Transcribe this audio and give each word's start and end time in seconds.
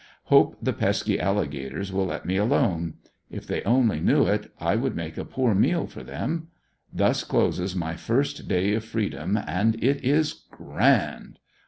Hope 0.33 0.57
the 0.59 0.73
pesky 0.73 1.19
alligators 1.19 1.93
will 1.93 2.07
let 2.07 2.25
me 2.25 2.35
alone 2.35 2.95
If 3.29 3.45
they 3.45 3.61
only 3.65 3.99
knew 3.99 4.25
it, 4.25 4.51
I 4.59 4.75
would 4.75 4.95
make 4.95 5.15
a 5.15 5.23
poor 5.23 5.53
meal 5.53 5.85
for 5.85 6.01
them. 6.03 6.47
Thus 6.91 7.23
closes 7.23 7.75
my 7.75 7.93
first 7.95 8.47
day 8.47 8.73
of 8.73 8.83
freedom 8.83 9.37
and 9.37 9.75
it 9.75 10.03
is 10.03 10.33
grand. 10.49 11.37